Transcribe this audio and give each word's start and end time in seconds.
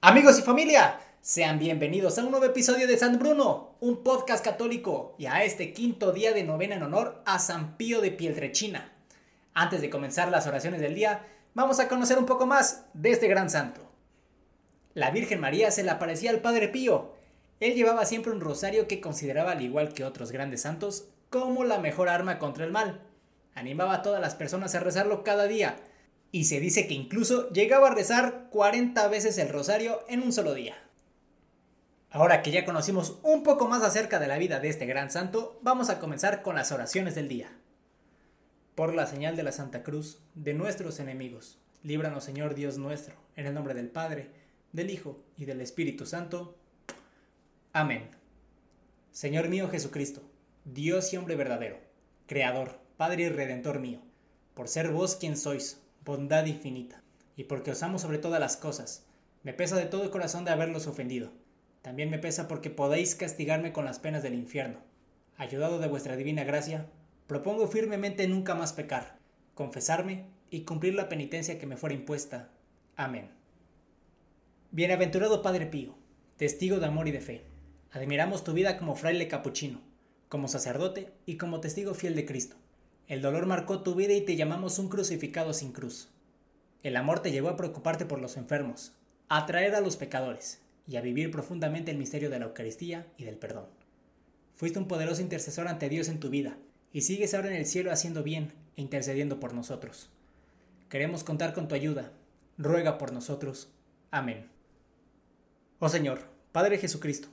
Amigos 0.00 0.38
y 0.38 0.42
familia, 0.42 1.00
sean 1.20 1.58
bienvenidos 1.58 2.16
a 2.16 2.22
un 2.22 2.30
nuevo 2.30 2.46
episodio 2.46 2.86
de 2.86 2.96
San 2.96 3.18
Bruno, 3.18 3.74
un 3.80 4.04
podcast 4.04 4.44
católico, 4.44 5.16
y 5.18 5.26
a 5.26 5.42
este 5.42 5.72
quinto 5.72 6.12
día 6.12 6.32
de 6.32 6.44
novena 6.44 6.76
en 6.76 6.84
honor 6.84 7.20
a 7.26 7.40
San 7.40 7.76
Pío 7.76 8.00
de 8.00 8.12
Pietrechina. 8.12 8.92
Antes 9.54 9.80
de 9.80 9.90
comenzar 9.90 10.28
las 10.28 10.46
oraciones 10.46 10.80
del 10.80 10.94
día, 10.94 11.26
vamos 11.52 11.80
a 11.80 11.88
conocer 11.88 12.16
un 12.16 12.26
poco 12.26 12.46
más 12.46 12.84
de 12.94 13.10
este 13.10 13.26
gran 13.26 13.50
santo. 13.50 13.80
La 14.94 15.10
Virgen 15.10 15.40
María 15.40 15.72
se 15.72 15.82
le 15.82 15.90
aparecía 15.90 16.30
al 16.30 16.42
Padre 16.42 16.68
Pío. 16.68 17.16
Él 17.58 17.74
llevaba 17.74 18.06
siempre 18.06 18.30
un 18.30 18.40
rosario 18.40 18.86
que 18.86 19.00
consideraba, 19.00 19.50
al 19.50 19.62
igual 19.62 19.94
que 19.94 20.04
otros 20.04 20.30
grandes 20.30 20.62
santos, 20.62 21.08
como 21.28 21.64
la 21.64 21.80
mejor 21.80 22.08
arma 22.08 22.38
contra 22.38 22.64
el 22.64 22.70
mal. 22.70 23.00
Animaba 23.56 23.94
a 23.94 24.02
todas 24.02 24.20
las 24.20 24.36
personas 24.36 24.76
a 24.76 24.80
rezarlo 24.80 25.24
cada 25.24 25.48
día, 25.48 25.74
y 26.30 26.44
se 26.44 26.60
dice 26.60 26.86
que 26.86 26.94
incluso 26.94 27.50
llegaba 27.50 27.88
a 27.88 27.94
rezar 27.94 28.48
40 28.50 29.08
veces 29.08 29.38
el 29.38 29.48
rosario 29.48 30.04
en 30.08 30.22
un 30.22 30.32
solo 30.32 30.54
día. 30.54 30.76
Ahora 32.10 32.42
que 32.42 32.50
ya 32.50 32.64
conocimos 32.64 33.18
un 33.22 33.42
poco 33.42 33.68
más 33.68 33.82
acerca 33.82 34.18
de 34.18 34.28
la 34.28 34.38
vida 34.38 34.60
de 34.60 34.68
este 34.68 34.86
gran 34.86 35.10
santo, 35.10 35.58
vamos 35.62 35.90
a 35.90 35.98
comenzar 35.98 36.42
con 36.42 36.54
las 36.54 36.72
oraciones 36.72 37.14
del 37.14 37.28
día. 37.28 37.52
Por 38.74 38.94
la 38.94 39.06
señal 39.06 39.36
de 39.36 39.42
la 39.42 39.52
Santa 39.52 39.82
Cruz, 39.82 40.18
de 40.34 40.54
nuestros 40.54 41.00
enemigos, 41.00 41.58
líbranos 41.82 42.24
Señor 42.24 42.54
Dios 42.54 42.78
nuestro, 42.78 43.14
en 43.36 43.46
el 43.46 43.54
nombre 43.54 43.74
del 43.74 43.88
Padre, 43.88 44.30
del 44.72 44.90
Hijo 44.90 45.22
y 45.36 45.44
del 45.44 45.60
Espíritu 45.60 46.06
Santo. 46.06 46.56
Amén. 47.72 48.08
Señor 49.12 49.48
mío 49.48 49.68
Jesucristo, 49.68 50.22
Dios 50.64 51.12
y 51.12 51.16
hombre 51.16 51.34
verdadero, 51.34 51.78
Creador, 52.26 52.78
Padre 52.96 53.24
y 53.24 53.28
Redentor 53.28 53.80
mío, 53.80 54.00
por 54.54 54.68
ser 54.68 54.90
vos 54.90 55.16
quien 55.16 55.36
sois, 55.36 55.80
bondad 56.04 56.46
infinita, 56.46 57.02
y 57.36 57.44
porque 57.44 57.70
os 57.70 57.82
amo 57.82 57.98
sobre 57.98 58.18
todas 58.18 58.40
las 58.40 58.56
cosas. 58.56 59.06
Me 59.42 59.52
pesa 59.52 59.76
de 59.76 59.86
todo 59.86 60.10
corazón 60.10 60.44
de 60.44 60.50
haberlos 60.50 60.86
ofendido. 60.86 61.30
También 61.82 62.10
me 62.10 62.18
pesa 62.18 62.48
porque 62.48 62.70
podéis 62.70 63.14
castigarme 63.14 63.72
con 63.72 63.84
las 63.84 63.98
penas 63.98 64.22
del 64.22 64.34
infierno. 64.34 64.80
Ayudado 65.36 65.78
de 65.78 65.88
vuestra 65.88 66.16
divina 66.16 66.44
gracia, 66.44 66.86
propongo 67.26 67.68
firmemente 67.68 68.26
nunca 68.26 68.54
más 68.54 68.72
pecar, 68.72 69.18
confesarme 69.54 70.26
y 70.50 70.62
cumplir 70.62 70.94
la 70.94 71.08
penitencia 71.08 71.58
que 71.58 71.66
me 71.66 71.76
fuera 71.76 71.94
impuesta. 71.94 72.50
Amén. 72.96 73.30
Bienaventurado 74.70 75.40
Padre 75.40 75.66
Pío, 75.66 75.94
testigo 76.36 76.78
de 76.78 76.86
amor 76.86 77.08
y 77.08 77.12
de 77.12 77.20
fe, 77.20 77.44
admiramos 77.90 78.44
tu 78.44 78.52
vida 78.52 78.76
como 78.76 78.96
fraile 78.96 79.28
capuchino, 79.28 79.80
como 80.28 80.48
sacerdote 80.48 81.12
y 81.26 81.36
como 81.36 81.60
testigo 81.60 81.94
fiel 81.94 82.14
de 82.14 82.26
Cristo. 82.26 82.56
El 83.08 83.22
dolor 83.22 83.46
marcó 83.46 83.80
tu 83.80 83.94
vida 83.94 84.12
y 84.12 84.20
te 84.20 84.36
llamamos 84.36 84.78
un 84.78 84.90
crucificado 84.90 85.54
sin 85.54 85.72
cruz. 85.72 86.08
El 86.82 86.94
amor 86.94 87.20
te 87.20 87.32
llevó 87.32 87.48
a 87.48 87.56
preocuparte 87.56 88.04
por 88.04 88.20
los 88.20 88.36
enfermos, 88.36 88.92
a 89.30 89.38
atraer 89.38 89.74
a 89.74 89.80
los 89.80 89.96
pecadores 89.96 90.60
y 90.86 90.96
a 90.96 91.00
vivir 91.00 91.30
profundamente 91.30 91.90
el 91.90 91.96
misterio 91.96 92.28
de 92.28 92.38
la 92.38 92.44
Eucaristía 92.44 93.06
y 93.16 93.24
del 93.24 93.38
perdón. 93.38 93.64
Fuiste 94.54 94.78
un 94.78 94.88
poderoso 94.88 95.22
intercesor 95.22 95.68
ante 95.68 95.88
Dios 95.88 96.08
en 96.08 96.20
tu 96.20 96.28
vida 96.28 96.58
y 96.92 97.00
sigues 97.00 97.32
ahora 97.32 97.48
en 97.48 97.56
el 97.56 97.64
cielo 97.64 97.90
haciendo 97.92 98.22
bien 98.22 98.52
e 98.76 98.82
intercediendo 98.82 99.40
por 99.40 99.54
nosotros. 99.54 100.10
Queremos 100.90 101.24
contar 101.24 101.54
con 101.54 101.66
tu 101.66 101.74
ayuda. 101.74 102.12
Ruega 102.58 102.98
por 102.98 103.12
nosotros. 103.12 103.70
Amén. 104.10 104.48
Oh 105.78 105.88
Señor, 105.88 106.28
Padre 106.52 106.76
Jesucristo, 106.76 107.28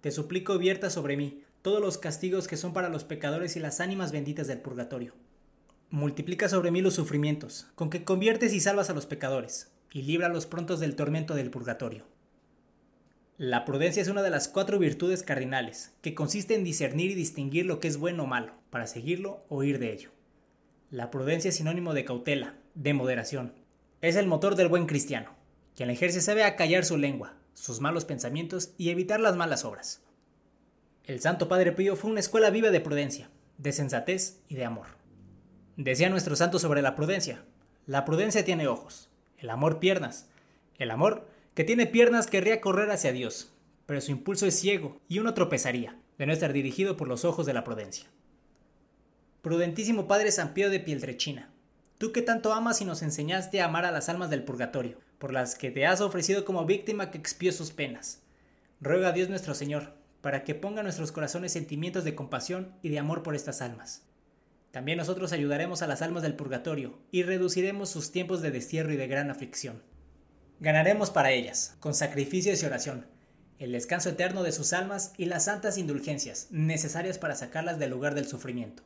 te 0.00 0.10
suplico 0.10 0.56
vierta 0.56 0.88
sobre 0.88 1.18
mí 1.18 1.42
todos 1.68 1.82
los 1.82 1.98
castigos 1.98 2.48
que 2.48 2.56
son 2.56 2.72
para 2.72 2.88
los 2.88 3.04
pecadores 3.04 3.54
y 3.54 3.60
las 3.60 3.80
ánimas 3.80 4.10
benditas 4.10 4.46
del 4.46 4.58
purgatorio. 4.58 5.12
Multiplica 5.90 6.48
sobre 6.48 6.70
mí 6.70 6.80
los 6.80 6.94
sufrimientos, 6.94 7.66
con 7.74 7.90
que 7.90 8.04
conviertes 8.04 8.54
y 8.54 8.60
salvas 8.60 8.88
a 8.88 8.94
los 8.94 9.04
pecadores, 9.04 9.70
y 9.92 10.00
líbralos 10.00 10.46
prontos 10.46 10.80
del 10.80 10.96
tormento 10.96 11.34
del 11.34 11.50
purgatorio. 11.50 12.06
La 13.36 13.66
prudencia 13.66 14.00
es 14.00 14.08
una 14.08 14.22
de 14.22 14.30
las 14.30 14.48
cuatro 14.48 14.78
virtudes 14.78 15.22
cardinales, 15.22 15.92
que 16.00 16.14
consiste 16.14 16.54
en 16.54 16.64
discernir 16.64 17.10
y 17.10 17.16
distinguir 17.16 17.66
lo 17.66 17.80
que 17.80 17.88
es 17.88 17.98
bueno 17.98 18.22
o 18.22 18.26
malo, 18.26 18.54
para 18.70 18.86
seguirlo 18.86 19.44
o 19.50 19.62
ir 19.62 19.78
de 19.78 19.92
ello. 19.92 20.08
La 20.90 21.10
prudencia 21.10 21.50
es 21.50 21.56
sinónimo 21.56 21.92
de 21.92 22.06
cautela, 22.06 22.54
de 22.76 22.94
moderación. 22.94 23.52
Es 24.00 24.16
el 24.16 24.26
motor 24.26 24.54
del 24.54 24.68
buen 24.68 24.86
cristiano. 24.86 25.34
Quien 25.76 25.90
ejerce 25.90 26.22
sabe 26.22 26.44
acallar 26.44 26.86
su 26.86 26.96
lengua, 26.96 27.34
sus 27.52 27.82
malos 27.82 28.06
pensamientos 28.06 28.70
y 28.78 28.88
evitar 28.88 29.20
las 29.20 29.36
malas 29.36 29.66
obras. 29.66 30.00
El 31.08 31.20
Santo 31.20 31.48
Padre 31.48 31.72
Pío 31.72 31.96
fue 31.96 32.10
una 32.10 32.20
escuela 32.20 32.50
viva 32.50 32.68
de 32.68 32.82
prudencia, 32.82 33.30
de 33.56 33.72
sensatez 33.72 34.40
y 34.46 34.56
de 34.56 34.66
amor. 34.66 34.88
Decía 35.78 36.10
nuestro 36.10 36.36
santo 36.36 36.58
sobre 36.58 36.82
la 36.82 36.94
prudencia, 36.94 37.42
la 37.86 38.04
prudencia 38.04 38.44
tiene 38.44 38.68
ojos, 38.68 39.08
el 39.38 39.48
amor 39.48 39.78
piernas. 39.78 40.26
El 40.76 40.90
amor, 40.90 41.26
que 41.54 41.64
tiene 41.64 41.86
piernas, 41.86 42.26
querría 42.26 42.60
correr 42.60 42.90
hacia 42.90 43.12
Dios, 43.12 43.54
pero 43.86 44.02
su 44.02 44.10
impulso 44.10 44.44
es 44.44 44.60
ciego 44.60 45.00
y 45.08 45.18
uno 45.18 45.32
tropezaría, 45.32 45.96
de 46.18 46.26
no 46.26 46.32
estar 46.34 46.52
dirigido 46.52 46.98
por 46.98 47.08
los 47.08 47.24
ojos 47.24 47.46
de 47.46 47.54
la 47.54 47.64
prudencia. 47.64 48.04
Prudentísimo 49.40 50.08
Padre 50.08 50.30
San 50.30 50.52
Pío 50.52 50.68
de 50.68 50.78
Pieltrechina, 50.78 51.48
tú 51.96 52.12
que 52.12 52.20
tanto 52.20 52.52
amas 52.52 52.82
y 52.82 52.84
nos 52.84 53.00
enseñaste 53.00 53.62
a 53.62 53.64
amar 53.64 53.86
a 53.86 53.92
las 53.92 54.10
almas 54.10 54.28
del 54.28 54.44
purgatorio, 54.44 54.98
por 55.18 55.32
las 55.32 55.54
que 55.54 55.70
te 55.70 55.86
has 55.86 56.02
ofrecido 56.02 56.44
como 56.44 56.66
víctima 56.66 57.10
que 57.10 57.16
expió 57.16 57.50
sus 57.50 57.70
penas. 57.70 58.20
Ruega 58.82 59.08
a 59.08 59.12
Dios 59.12 59.30
nuestro 59.30 59.54
Señor, 59.54 59.96
para 60.20 60.42
que 60.44 60.54
ponga 60.54 60.82
nuestros 60.82 61.12
corazones 61.12 61.52
sentimientos 61.52 62.04
de 62.04 62.14
compasión 62.14 62.74
y 62.82 62.88
de 62.88 62.98
amor 62.98 63.22
por 63.22 63.34
estas 63.34 63.62
almas. 63.62 64.02
También 64.70 64.98
nosotros 64.98 65.32
ayudaremos 65.32 65.82
a 65.82 65.86
las 65.86 66.02
almas 66.02 66.22
del 66.22 66.34
purgatorio 66.34 66.98
y 67.10 67.22
reduciremos 67.22 67.88
sus 67.88 68.12
tiempos 68.12 68.42
de 68.42 68.50
destierro 68.50 68.92
y 68.92 68.96
de 68.96 69.06
gran 69.06 69.30
aflicción. 69.30 69.82
Ganaremos 70.60 71.10
para 71.10 71.30
ellas, 71.30 71.76
con 71.80 71.94
sacrificios 71.94 72.62
y 72.62 72.66
oración, 72.66 73.06
el 73.58 73.72
descanso 73.72 74.10
eterno 74.10 74.42
de 74.42 74.52
sus 74.52 74.72
almas 74.72 75.12
y 75.16 75.24
las 75.24 75.44
santas 75.44 75.78
indulgencias 75.78 76.48
necesarias 76.50 77.18
para 77.18 77.34
sacarlas 77.34 77.78
del 77.78 77.90
lugar 77.90 78.14
del 78.14 78.26
sufrimiento. 78.26 78.82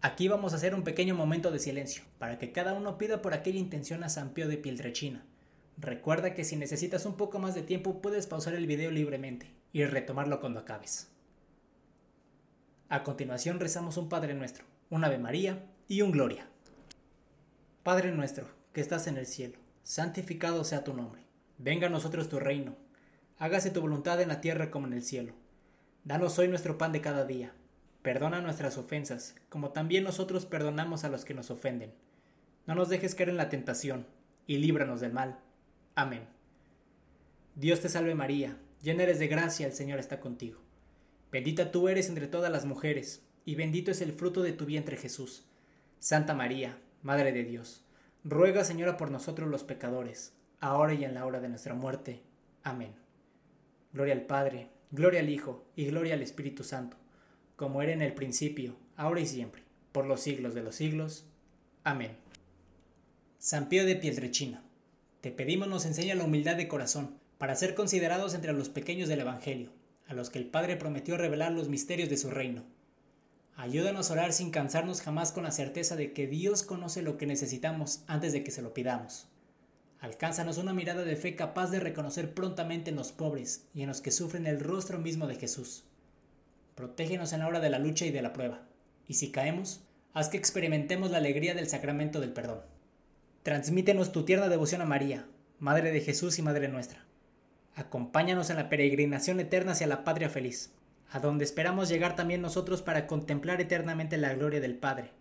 Aquí 0.00 0.28
vamos 0.28 0.52
a 0.52 0.56
hacer 0.56 0.74
un 0.74 0.82
pequeño 0.82 1.14
momento 1.14 1.50
de 1.50 1.58
silencio, 1.58 2.04
para 2.18 2.38
que 2.38 2.52
cada 2.52 2.72
uno 2.72 2.96
pida 2.96 3.20
por 3.20 3.34
aquella 3.34 3.58
intención 3.58 4.02
a 4.02 4.08
San 4.08 4.30
Pío 4.30 4.48
de 4.48 4.56
Pieltrechina. 4.56 5.26
Recuerda 5.76 6.34
que 6.34 6.44
si 6.44 6.56
necesitas 6.56 7.04
un 7.04 7.16
poco 7.16 7.38
más 7.38 7.54
de 7.54 7.62
tiempo 7.62 8.00
puedes 8.00 8.26
pausar 8.26 8.54
el 8.54 8.66
video 8.66 8.90
libremente 8.90 9.59
y 9.72 9.84
retomarlo 9.84 10.40
cuando 10.40 10.60
acabes. 10.60 11.08
A 12.88 13.04
continuación 13.04 13.60
rezamos 13.60 13.96
un 13.96 14.08
Padre 14.08 14.34
nuestro, 14.34 14.64
un 14.90 15.04
Ave 15.04 15.18
María 15.18 15.64
y 15.86 16.02
un 16.02 16.10
Gloria. 16.10 16.48
Padre 17.82 18.12
nuestro, 18.12 18.48
que 18.72 18.80
estás 18.80 19.06
en 19.06 19.16
el 19.16 19.26
cielo, 19.26 19.58
santificado 19.84 20.64
sea 20.64 20.84
tu 20.84 20.92
nombre. 20.92 21.22
Venga 21.58 21.86
a 21.86 21.90
nosotros 21.90 22.28
tu 22.28 22.40
reino. 22.40 22.76
Hágase 23.38 23.70
tu 23.70 23.80
voluntad 23.80 24.20
en 24.20 24.28
la 24.28 24.40
tierra 24.40 24.70
como 24.70 24.86
en 24.86 24.92
el 24.92 25.02
cielo. 25.02 25.34
Danos 26.04 26.38
hoy 26.38 26.48
nuestro 26.48 26.78
pan 26.78 26.92
de 26.92 27.00
cada 27.00 27.24
día. 27.24 27.52
Perdona 28.02 28.40
nuestras 28.40 28.76
ofensas, 28.78 29.34
como 29.48 29.70
también 29.70 30.04
nosotros 30.04 30.46
perdonamos 30.46 31.04
a 31.04 31.10
los 31.10 31.24
que 31.24 31.34
nos 31.34 31.50
ofenden. 31.50 31.92
No 32.66 32.74
nos 32.74 32.88
dejes 32.88 33.14
caer 33.14 33.28
en 33.28 33.36
la 33.36 33.50
tentación, 33.50 34.06
y 34.46 34.58
líbranos 34.58 35.00
del 35.00 35.12
mal. 35.12 35.38
Amén. 35.94 36.26
Dios 37.54 37.80
te 37.80 37.88
salve 37.88 38.14
María 38.14 38.56
llena 38.82 39.02
eres 39.02 39.18
de 39.18 39.28
gracia, 39.28 39.66
el 39.66 39.72
Señor 39.72 39.98
está 39.98 40.20
contigo. 40.20 40.60
Bendita 41.30 41.70
tú 41.70 41.88
eres 41.88 42.08
entre 42.08 42.26
todas 42.26 42.50
las 42.50 42.64
mujeres, 42.64 43.22
y 43.44 43.54
bendito 43.54 43.90
es 43.90 44.00
el 44.00 44.12
fruto 44.12 44.42
de 44.42 44.52
tu 44.52 44.66
vientre 44.66 44.96
Jesús. 44.96 45.44
Santa 45.98 46.34
María, 46.34 46.78
Madre 47.02 47.32
de 47.32 47.44
Dios, 47.44 47.84
ruega 48.24 48.64
Señora 48.64 48.96
por 48.96 49.10
nosotros 49.10 49.48
los 49.48 49.64
pecadores, 49.64 50.32
ahora 50.60 50.94
y 50.94 51.04
en 51.04 51.14
la 51.14 51.24
hora 51.24 51.40
de 51.40 51.48
nuestra 51.48 51.74
muerte. 51.74 52.22
Amén. 52.62 52.94
Gloria 53.92 54.14
al 54.14 54.22
Padre, 54.22 54.68
gloria 54.90 55.20
al 55.20 55.28
Hijo, 55.28 55.64
y 55.76 55.86
gloria 55.86 56.14
al 56.14 56.22
Espíritu 56.22 56.64
Santo, 56.64 56.96
como 57.56 57.82
era 57.82 57.92
en 57.92 58.02
el 58.02 58.14
principio, 58.14 58.76
ahora 58.96 59.20
y 59.20 59.26
siempre, 59.26 59.62
por 59.92 60.06
los 60.06 60.20
siglos 60.20 60.54
de 60.54 60.62
los 60.62 60.74
siglos. 60.74 61.26
Amén. 61.84 62.16
San 63.38 63.68
Pío 63.68 63.86
de 63.86 63.96
Piedrechina, 63.96 64.62
te 65.20 65.30
pedimos 65.30 65.68
nos 65.68 65.86
enseña 65.86 66.14
la 66.14 66.24
humildad 66.24 66.56
de 66.56 66.68
corazón 66.68 67.18
para 67.40 67.56
ser 67.56 67.74
considerados 67.74 68.34
entre 68.34 68.52
los 68.52 68.68
pequeños 68.68 69.08
del 69.08 69.20
Evangelio, 69.20 69.70
a 70.06 70.12
los 70.12 70.28
que 70.28 70.38
el 70.38 70.44
Padre 70.44 70.76
prometió 70.76 71.16
revelar 71.16 71.52
los 71.52 71.70
misterios 71.70 72.10
de 72.10 72.18
su 72.18 72.28
reino. 72.28 72.64
Ayúdanos 73.56 74.10
a 74.10 74.12
orar 74.12 74.34
sin 74.34 74.50
cansarnos 74.50 75.00
jamás 75.00 75.32
con 75.32 75.44
la 75.44 75.50
certeza 75.50 75.96
de 75.96 76.12
que 76.12 76.26
Dios 76.26 76.62
conoce 76.62 77.00
lo 77.00 77.16
que 77.16 77.24
necesitamos 77.24 78.02
antes 78.06 78.34
de 78.34 78.44
que 78.44 78.50
se 78.50 78.60
lo 78.60 78.74
pidamos. 78.74 79.26
Alcánzanos 80.00 80.58
una 80.58 80.74
mirada 80.74 81.02
de 81.02 81.16
fe 81.16 81.34
capaz 81.34 81.70
de 81.70 81.80
reconocer 81.80 82.34
prontamente 82.34 82.90
en 82.90 82.96
los 82.96 83.10
pobres 83.10 83.64
y 83.72 83.80
en 83.80 83.88
los 83.88 84.02
que 84.02 84.10
sufren 84.10 84.46
el 84.46 84.60
rostro 84.60 84.98
mismo 84.98 85.26
de 85.26 85.36
Jesús. 85.36 85.84
Protégenos 86.74 87.32
en 87.32 87.40
la 87.40 87.48
hora 87.48 87.60
de 87.60 87.70
la 87.70 87.78
lucha 87.78 88.04
y 88.04 88.10
de 88.10 88.20
la 88.20 88.34
prueba, 88.34 88.66
y 89.08 89.14
si 89.14 89.30
caemos, 89.30 89.80
haz 90.12 90.28
que 90.28 90.36
experimentemos 90.36 91.10
la 91.10 91.16
alegría 91.16 91.54
del 91.54 91.70
sacramento 91.70 92.20
del 92.20 92.34
perdón. 92.34 92.60
Transmítenos 93.44 94.12
tu 94.12 94.26
tierna 94.26 94.50
devoción 94.50 94.82
a 94.82 94.84
María, 94.84 95.26
Madre 95.58 95.90
de 95.90 96.02
Jesús 96.02 96.38
y 96.38 96.42
Madre 96.42 96.68
nuestra 96.68 97.06
Acompáñanos 97.80 98.50
en 98.50 98.56
la 98.56 98.68
peregrinación 98.68 99.40
eterna 99.40 99.72
hacia 99.72 99.86
la 99.86 100.04
patria 100.04 100.28
feliz, 100.28 100.70
a 101.12 101.18
donde 101.18 101.46
esperamos 101.46 101.88
llegar 101.88 102.14
también 102.14 102.42
nosotros 102.42 102.82
para 102.82 103.06
contemplar 103.06 103.58
eternamente 103.62 104.18
la 104.18 104.34
gloria 104.34 104.60
del 104.60 104.76
Padre, 104.76 105.12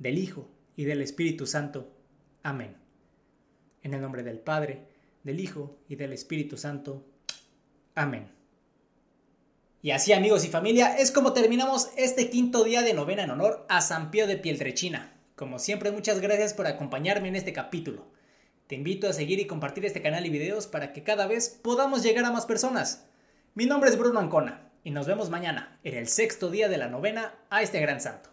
del 0.00 0.18
Hijo 0.18 0.48
y 0.74 0.86
del 0.86 1.02
Espíritu 1.02 1.46
Santo. 1.46 1.88
Amén. 2.42 2.74
En 3.84 3.94
el 3.94 4.00
nombre 4.00 4.24
del 4.24 4.40
Padre, 4.40 4.88
del 5.22 5.38
Hijo 5.38 5.78
y 5.88 5.94
del 5.94 6.12
Espíritu 6.12 6.56
Santo. 6.56 7.06
Amén. 7.94 8.26
Y 9.80 9.92
así 9.92 10.12
amigos 10.12 10.44
y 10.44 10.48
familia, 10.48 10.96
es 10.96 11.12
como 11.12 11.32
terminamos 11.32 11.90
este 11.96 12.28
quinto 12.28 12.64
día 12.64 12.82
de 12.82 12.92
novena 12.92 13.22
en 13.22 13.30
honor 13.30 13.64
a 13.68 13.82
San 13.82 14.10
Pío 14.10 14.26
de 14.26 14.36
Pieltrechina. 14.36 15.14
Como 15.36 15.60
siempre, 15.60 15.92
muchas 15.92 16.18
gracias 16.18 16.54
por 16.54 16.66
acompañarme 16.66 17.28
en 17.28 17.36
este 17.36 17.52
capítulo. 17.52 18.04
Te 18.70 18.76
invito 18.76 19.08
a 19.08 19.12
seguir 19.12 19.40
y 19.40 19.48
compartir 19.48 19.84
este 19.84 20.00
canal 20.00 20.24
y 20.26 20.30
videos 20.30 20.68
para 20.68 20.92
que 20.92 21.02
cada 21.02 21.26
vez 21.26 21.58
podamos 21.60 22.04
llegar 22.04 22.24
a 22.24 22.30
más 22.30 22.46
personas. 22.46 23.04
Mi 23.56 23.66
nombre 23.66 23.90
es 23.90 23.98
Bruno 23.98 24.20
Ancona 24.20 24.70
y 24.84 24.92
nos 24.92 25.08
vemos 25.08 25.28
mañana 25.28 25.80
en 25.82 25.96
el 25.96 26.06
sexto 26.06 26.50
día 26.50 26.68
de 26.68 26.78
la 26.78 26.86
novena 26.86 27.34
a 27.50 27.62
este 27.62 27.80
gran 27.80 28.00
santo. 28.00 28.29